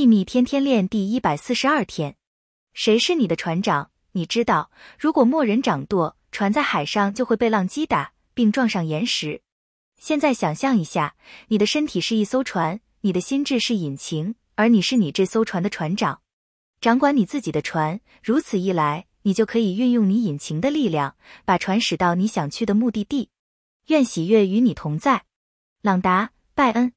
[0.00, 2.16] 秘密天天练第一百四十二天。
[2.72, 3.90] 谁是你的船长？
[4.12, 9.42] 你知道，如果莫人掌舵，船在海上就会被浪击打，并撞上岩石。
[9.98, 11.16] 现在想象一下，
[11.48, 16.22] 你的身体是一艘船，你的心智是引擎，而你是你这艘船的船长，
[16.80, 18.00] 掌管你自己的船。
[18.22, 21.14] 如此一来，你就可以运用你引擎的力量，
[21.44, 23.28] 把船驶到你想去的目的地。
[23.88, 25.24] 愿喜悦与你同在，
[25.82, 26.24] 朗达·
[26.54, 26.94] 拜恩。